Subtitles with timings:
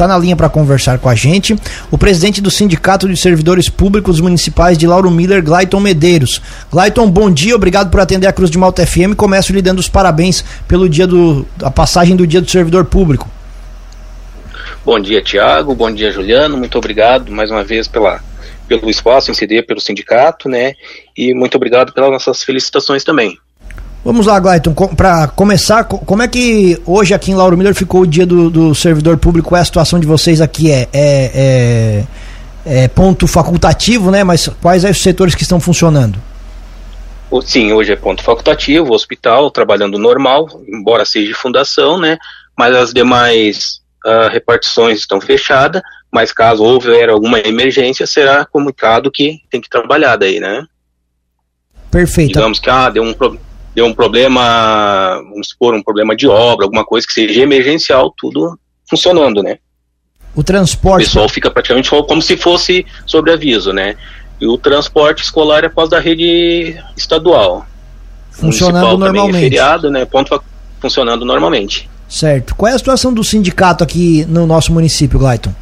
[0.00, 1.54] está na linha para conversar com a gente
[1.90, 6.40] o presidente do Sindicato de Servidores Públicos Municipais de Lauro Miller, Glaiton Medeiros.
[6.72, 9.14] Glaiton, bom dia, obrigado por atender a Cruz de Malta FM.
[9.14, 13.28] Começo lhe dando os parabéns pelo dia do a passagem do Dia do Servidor Público.
[14.82, 15.74] Bom dia, Tiago.
[15.74, 16.56] Bom dia, Juliano.
[16.56, 18.22] Muito obrigado mais uma vez pela,
[18.66, 20.72] pelo espaço em CD, pelo sindicato, né?
[21.14, 23.38] E muito obrigado pelas nossas felicitações também.
[24.02, 28.06] Vamos lá, Glayton, para começar, como é que hoje aqui em Lauro Miller ficou o
[28.06, 29.50] dia do, do servidor público?
[29.50, 30.70] Qual é a situação de vocês aqui?
[30.70, 32.04] É, é,
[32.64, 34.24] é, é ponto facultativo, né?
[34.24, 36.18] Mas quais são os setores que estão funcionando?
[37.44, 42.16] Sim, hoje é ponto facultativo, hospital trabalhando normal, embora seja de fundação, né?
[42.58, 49.40] Mas as demais uh, repartições estão fechadas, mas caso houver alguma emergência, será comunicado que
[49.50, 50.64] tem que trabalhar daí, né?
[51.90, 52.32] Perfeito.
[52.32, 53.49] Digamos que ah, deu um problema
[53.80, 58.58] deu um problema, vamos supor, um problema de obra, alguma coisa que seja emergencial, tudo
[58.88, 59.56] funcionando, né?
[60.34, 61.04] O transporte.
[61.04, 63.96] O pessoal fica praticamente como se fosse sobre aviso, né?
[64.38, 67.64] E o transporte escolar é após da rede estadual.
[68.30, 69.36] Funcionando normalmente.
[69.36, 70.04] É feriado, né?
[70.04, 70.42] Ponto
[70.78, 71.88] funcionando normalmente.
[72.06, 72.54] Certo.
[72.54, 75.54] Qual é a situação do sindicato aqui no nosso município, Glayton?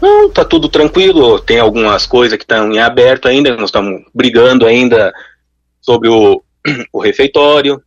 [0.00, 1.38] Não, tá tudo tranquilo.
[1.38, 3.56] Tem algumas coisas que estão em aberto ainda.
[3.56, 5.12] Nós estamos brigando ainda
[5.82, 6.42] sobre o,
[6.92, 7.82] o refeitório,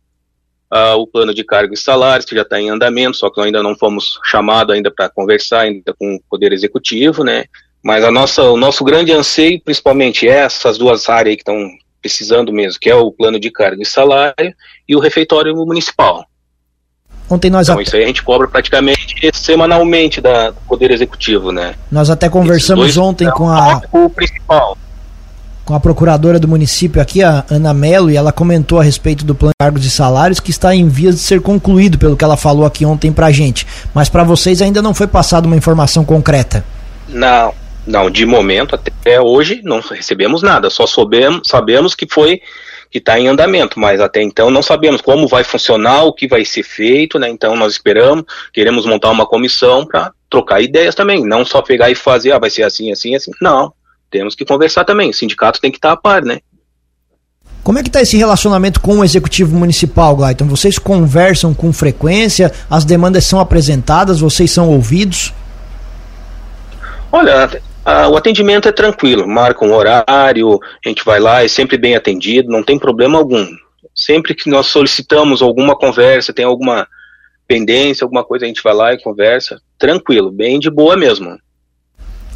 [0.72, 3.62] uh, o plano de cargo e salários, que já está em andamento, só que ainda
[3.62, 7.46] não fomos chamados ainda para conversar ainda com o Poder Executivo, né?
[7.82, 11.68] Mas a nossa, o nosso grande anseio, principalmente, é essas duas áreas que estão
[12.00, 14.54] precisando mesmo, que é o plano de cargo e salário
[14.88, 16.26] e o refeitório municipal.
[17.28, 21.74] Ontem nós então, isso aí a gente cobra praticamente semanalmente da, do Poder Executivo, né?
[21.90, 23.82] Nós até conversamos ontem com a.
[23.90, 24.78] O principal
[25.66, 29.34] com a procuradora do município aqui, a Ana Melo, e ela comentou a respeito do
[29.34, 32.36] plano de cargos e salários que está em vias de ser concluído, pelo que ela
[32.36, 33.66] falou aqui ontem pra gente.
[33.92, 36.64] Mas para vocês ainda não foi passada uma informação concreta.
[37.08, 37.52] Não,
[37.84, 42.40] não, de momento até hoje não recebemos nada, só soubemos, sabemos que foi
[42.88, 46.44] que está em andamento, mas até então não sabemos como vai funcionar, o que vai
[46.44, 47.28] ser feito, né?
[47.28, 51.96] Então nós esperamos, queremos montar uma comissão para trocar ideias também, não só pegar e
[51.96, 53.32] fazer, ah, vai ser assim, assim, assim.
[53.42, 53.72] Não,
[54.10, 55.10] temos que conversar também.
[55.10, 56.38] O sindicato tem que estar a par, né?
[57.62, 60.46] Como é que está esse relacionamento com o executivo municipal, Glayton?
[60.46, 62.52] Vocês conversam com frequência?
[62.70, 64.20] As demandas são apresentadas?
[64.20, 65.34] Vocês são ouvidos?
[67.10, 67.50] Olha,
[67.84, 69.26] a, o atendimento é tranquilo.
[69.26, 73.44] Marca um horário, a gente vai lá, é sempre bem atendido, não tem problema algum.
[73.94, 76.86] Sempre que nós solicitamos alguma conversa, tem alguma
[77.48, 79.60] pendência, alguma coisa, a gente vai lá e conversa.
[79.78, 81.36] Tranquilo, bem de boa mesmo.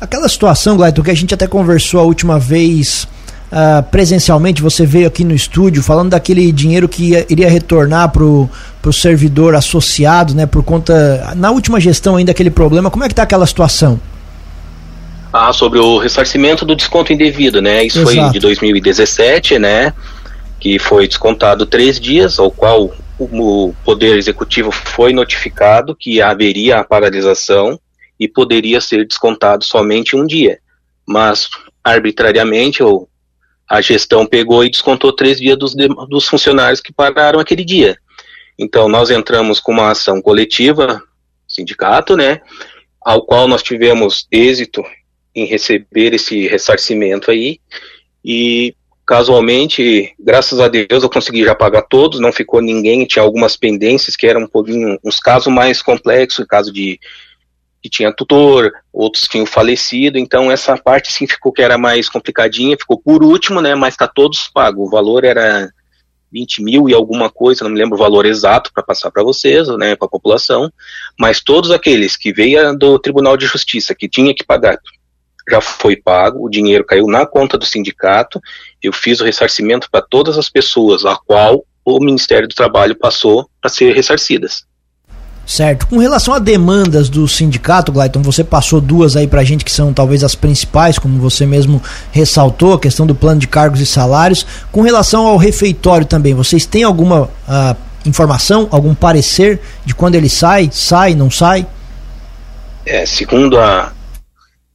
[0.01, 3.07] Aquela situação, Gleito, que a gente até conversou a última vez
[3.53, 8.25] uh, presencialmente, você veio aqui no estúdio falando daquele dinheiro que ia, iria retornar para
[8.25, 11.35] o servidor associado, né, por conta.
[11.37, 14.01] Na última gestão ainda aquele problema, como é que está aquela situação?
[15.33, 17.85] Ah, sobre o ressarcimento do desconto indevido, né?
[17.85, 18.17] Isso Exato.
[18.17, 19.93] foi de 2017, né?
[20.59, 26.85] Que foi descontado três dias, ao qual o Poder Executivo foi notificado que haveria a
[26.85, 27.79] paralisação
[28.21, 30.61] e poderia ser descontado somente um dia.
[31.07, 31.49] Mas,
[31.83, 33.09] arbitrariamente, ou
[33.67, 37.97] a gestão pegou e descontou três dias dos, dos funcionários que pararam aquele dia.
[38.59, 41.03] Então, nós entramos com uma ação coletiva,
[41.49, 42.43] sindicato, né,
[43.01, 44.85] ao qual nós tivemos êxito
[45.35, 47.59] em receber esse ressarcimento aí,
[48.23, 48.75] e
[49.07, 54.15] casualmente, graças a Deus, eu consegui já pagar todos, não ficou ninguém, tinha algumas pendências
[54.15, 57.01] que eram um pouquinho, uns casos mais complexos, caso de
[57.83, 62.77] que tinha tutor, outros tinham falecido, então essa parte sim ficou que era mais complicadinha,
[62.77, 65.71] ficou por último, né, mas está todos pagos, o valor era
[66.31, 69.67] 20 mil e alguma coisa, não me lembro o valor exato para passar para vocês,
[69.79, 70.71] né, para a população,
[71.19, 74.79] mas todos aqueles que veio do Tribunal de Justiça, que tinha que pagar,
[75.49, 78.41] já foi pago, o dinheiro caiu na conta do sindicato,
[78.83, 83.49] eu fiz o ressarcimento para todas as pessoas a qual o Ministério do Trabalho passou
[83.61, 84.65] para ser ressarcidas.
[85.51, 85.89] Certo.
[85.89, 89.93] Com relação a demandas do sindicato, Glayton, você passou duas aí pra gente que são
[89.93, 91.83] talvez as principais, como você mesmo
[92.13, 94.47] ressaltou, a questão do plano de cargos e salários.
[94.71, 97.77] Com relação ao refeitório também, vocês têm alguma uh,
[98.07, 101.67] informação, algum parecer de quando ele sai, sai, não sai?
[102.87, 103.93] É, segundo a,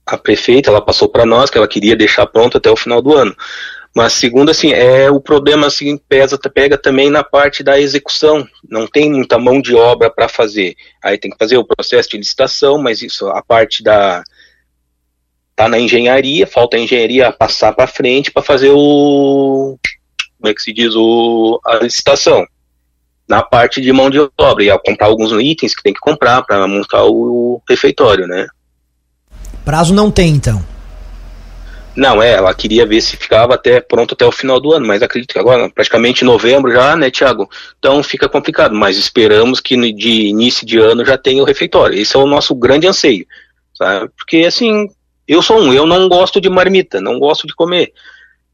[0.06, 3.14] a prefeita, ela passou para nós que ela queria deixar pronto até o final do
[3.14, 3.34] ano.
[3.96, 8.46] Mas segundo assim, é o problema assim pesa pega também na parte da execução.
[8.70, 10.76] Não tem muita mão de obra para fazer.
[11.02, 14.22] Aí tem que fazer o processo de licitação, mas isso a parte da
[15.56, 19.80] tá na engenharia, falta a engenharia passar para frente para fazer o
[20.38, 22.46] como é que se diz o a licitação.
[23.28, 26.68] na parte de mão de obra, e comprar alguns itens que tem que comprar para
[26.68, 28.46] montar o refeitório, né?
[29.64, 30.64] Prazo não tem, então?
[31.96, 35.02] Não, é, ela queria ver se ficava até pronto até o final do ano, mas
[35.02, 37.50] acredito que agora, praticamente novembro já, né, Tiago?
[37.80, 41.98] Então fica complicado, mas esperamos que de início de ano já tenha o refeitório.
[41.98, 43.26] Esse é o nosso grande anseio,
[43.74, 44.10] sabe?
[44.18, 44.90] Porque assim,
[45.26, 47.94] eu sou um, eu não gosto de marmita, não gosto de comer,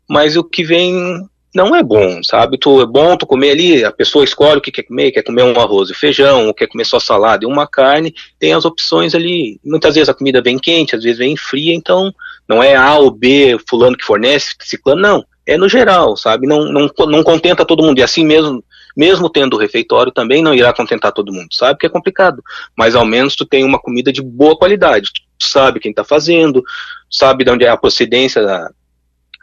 [0.08, 2.58] mas o que vem não é bom, sabe?
[2.58, 5.44] Tu, é bom tu comer ali, a pessoa escolhe o que quer comer, quer comer
[5.44, 9.14] um arroz e feijão, ou quer comer só salada e uma carne, tem as opções
[9.14, 9.60] ali.
[9.64, 12.14] Muitas vezes a comida vem quente, às vezes vem fria, então
[12.48, 15.26] não é A ou B, fulano que fornece, ciclano, não.
[15.46, 16.48] É no geral, sabe?
[16.48, 18.00] Não, não, não contenta todo mundo.
[18.00, 18.64] E assim mesmo,
[18.96, 21.80] mesmo tendo o refeitório, também não irá contentar todo mundo, sabe?
[21.80, 22.42] Que é complicado.
[22.78, 25.10] Mas ao menos tu tem uma comida de boa qualidade.
[25.38, 26.64] Tu sabe quem está fazendo,
[27.10, 28.70] sabe de onde é a procedência da,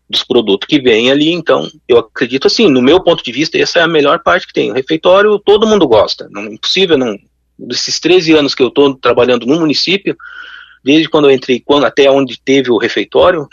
[0.09, 3.81] dos produtos que vêm ali, então eu acredito assim, no meu ponto de vista, essa
[3.81, 4.71] é a melhor parte que tem.
[4.71, 7.19] O refeitório todo mundo gosta, não é impossível, não.
[7.59, 10.17] Desses 13 anos que eu estou trabalhando no município,
[10.83, 13.47] desde quando eu entrei, quando, até onde teve o refeitório,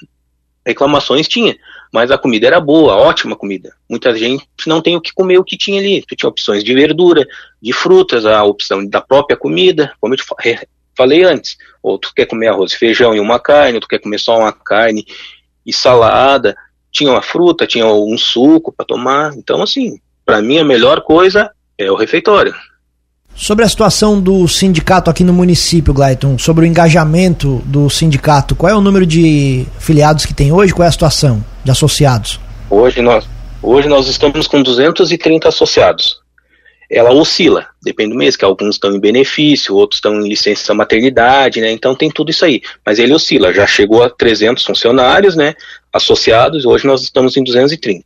[0.65, 1.55] reclamações tinha,
[1.93, 3.73] mas a comida era boa, ótima comida.
[3.89, 6.03] Muita gente não tem o que comer o que tinha ali.
[6.07, 7.25] Tu tinha opções de verdura,
[7.61, 10.19] de frutas, a opção da própria comida, como eu
[10.95, 11.57] falei antes.
[11.83, 14.37] Ou tu quer comer arroz e feijão e uma carne, ou tu quer comer só
[14.39, 15.05] uma carne
[15.65, 16.55] e salada,
[16.91, 19.33] tinha uma fruta, tinha um suco para tomar.
[19.35, 22.53] Então, assim, para mim a melhor coisa é o refeitório.
[23.35, 28.71] Sobre a situação do sindicato aqui no município, Glayton, sobre o engajamento do sindicato, qual
[28.71, 30.73] é o número de filiados que tem hoje?
[30.73, 32.39] Qual é a situação de associados?
[32.69, 33.27] Hoje nós,
[33.61, 36.24] hoje nós estamos com 230 associados
[36.89, 41.61] ela oscila, depende do mês, que alguns estão em benefício, outros estão em licença maternidade,
[41.61, 41.71] né?
[41.71, 42.61] Então tem tudo isso aí.
[42.85, 45.55] Mas ele oscila, já chegou a 300 funcionários, né?
[45.91, 48.03] Associados, hoje nós estamos em 230.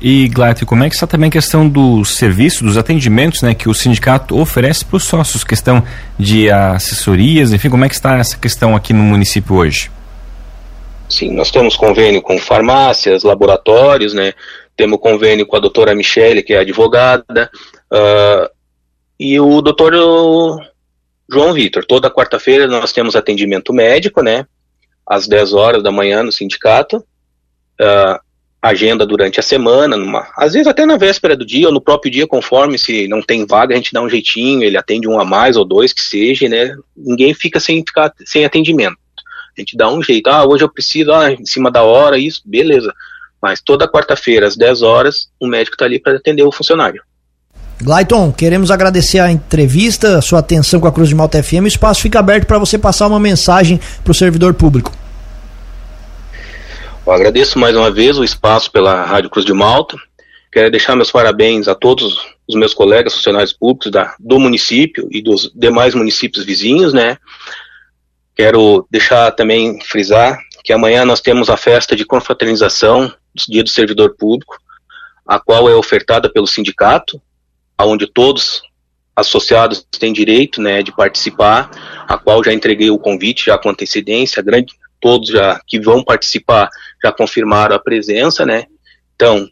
[0.00, 3.68] E, Gladys, como é que está também a questão do serviço, dos atendimentos né, que
[3.68, 5.82] o sindicato oferece para os sócios, questão
[6.18, 9.90] de assessorias, enfim, como é que está essa questão aqui no município hoje?
[11.08, 14.34] Sim, nós temos convênio com farmácias, laboratórios, né?
[14.76, 17.50] Temos convênio com a doutora Michele, que é advogada,
[17.92, 18.50] uh,
[19.18, 19.92] e o doutor
[21.30, 21.84] João Vitor.
[21.84, 24.46] Toda quarta-feira nós temos atendimento médico, né?
[25.06, 26.98] Às 10 horas da manhã no sindicato.
[27.80, 28.26] Uh,
[28.68, 32.10] agenda durante a semana, numa, às vezes até na véspera do dia ou no próprio
[32.10, 35.24] dia, conforme se não tem vaga, a gente dá um jeitinho, ele atende um a
[35.24, 36.74] mais ou dois que seja, né?
[36.96, 38.96] Ninguém fica sem ficar sem atendimento.
[39.56, 42.42] A gente dá um jeito, ah, hoje eu preciso, ah, em cima da hora, isso,
[42.44, 42.92] beleza.
[43.40, 47.02] Mas toda quarta-feira, às 10 horas, o médico está ali para atender o funcionário.
[47.80, 51.64] Glayton, queremos agradecer a entrevista, a sua atenção com a Cruz de Malta FM.
[51.64, 54.92] O espaço fica aberto para você passar uma mensagem para o servidor público.
[57.06, 59.96] Eu agradeço mais uma vez o espaço pela Rádio Cruz de Malta.
[60.50, 62.18] Quero deixar meus parabéns a todos
[62.48, 67.18] os meus colegas funcionários públicos da, do município e dos demais municípios vizinhos, né?
[68.34, 73.70] Quero deixar também frisar que amanhã nós temos a festa de confraternização do Dia do
[73.70, 74.56] Servidor Público,
[75.26, 77.20] a qual é ofertada pelo sindicato,
[77.76, 78.62] aonde todos
[79.14, 81.70] associados têm direito, né, de participar,
[82.06, 86.68] a qual já entreguei o convite já com antecedência, grande, todos já que vão participar
[87.02, 88.64] já confirmaram a presença, né?
[89.14, 89.48] Então,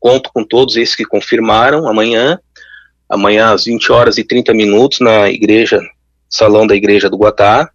[0.00, 2.38] conto com todos esses que confirmaram amanhã,
[3.08, 5.80] amanhã às 20 horas e 30 minutos na igreja,
[6.28, 7.70] salão da igreja do Guatá,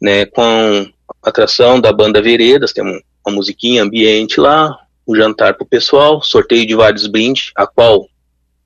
[0.00, 0.86] né, com
[1.22, 6.66] atração da banda Veredas, tem uma musiquinha ambiente lá, um jantar para o pessoal, sorteio
[6.66, 8.06] de vários brindes, a qual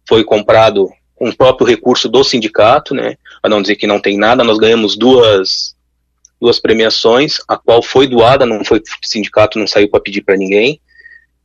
[0.08, 3.16] foi comprado com o próprio recurso do sindicato, né?
[3.40, 5.74] Para não dizer que não tem nada, nós ganhamos duas
[6.38, 10.78] duas premiações, a qual foi doada, não foi sindicato não saiu para pedir para ninguém.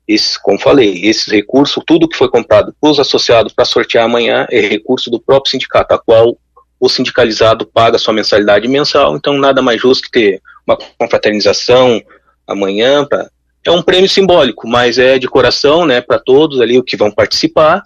[0.05, 4.45] Esse, como falei, esse recurso, tudo que foi comprado para os associados para sortear amanhã
[4.51, 6.37] é recurso do próprio sindicato, a qual
[6.77, 12.01] o sindicalizado paga sua mensalidade mensal, então nada mais justo que ter uma confraternização
[12.45, 13.05] amanhã.
[13.05, 13.29] Pra,
[13.63, 17.11] é um prêmio simbólico, mas é de coração, né, para todos ali o que vão
[17.11, 17.83] participar.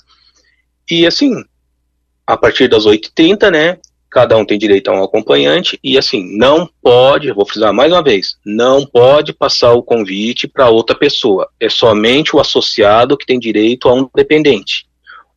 [0.89, 1.43] E assim,
[2.25, 3.77] a partir das 8h30, né,
[4.09, 8.01] cada um tem direito a um acompanhante e assim, não pode, vou frisar mais uma
[8.01, 11.49] vez, não pode passar o convite para outra pessoa.
[11.59, 14.87] É somente o associado que tem direito a um dependente,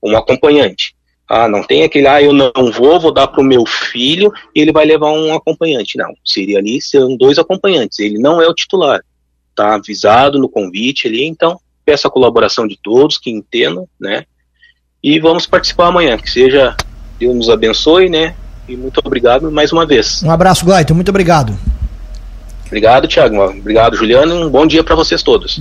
[0.03, 0.95] um acompanhante.
[1.29, 4.61] Ah, não tem aquele, ah, eu não vou, vou dar para o meu filho e
[4.61, 5.99] ele vai levar um acompanhante.
[5.99, 7.99] Não, seria ali, serão dois acompanhantes.
[7.99, 9.05] Ele não é o titular.
[9.51, 14.25] Está avisado no convite ali, então peço a colaboração de todos que entendam, né?
[15.03, 16.17] E vamos participar amanhã.
[16.17, 16.77] Que seja,
[17.19, 18.35] Deus nos abençoe, né?
[18.69, 20.23] E muito obrigado mais uma vez.
[20.23, 20.95] Um abraço, Glaito.
[20.95, 21.59] Muito obrigado.
[22.67, 23.43] Obrigado, Thiago.
[23.43, 24.47] Obrigado, Juliano.
[24.47, 25.57] Um bom dia para vocês todos.